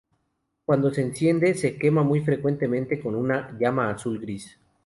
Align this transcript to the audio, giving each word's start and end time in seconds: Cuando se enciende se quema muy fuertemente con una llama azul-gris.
Cuando 0.65 0.91
se 0.91 1.03
enciende 1.03 1.53
se 1.53 1.77
quema 1.77 2.01
muy 2.01 2.21
fuertemente 2.21 2.99
con 2.99 3.13
una 3.13 3.55
llama 3.59 3.91
azul-gris. 3.91 4.57